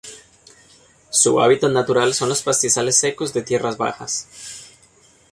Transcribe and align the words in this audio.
Su 1.11 1.41
hábitat 1.43 1.69
natural 1.69 2.15
son 2.15 2.29
los 2.29 2.41
pastizales 2.41 2.97
secos 2.97 3.35
de 3.35 3.43
tierras 3.43 3.77
bajas. 3.77 4.65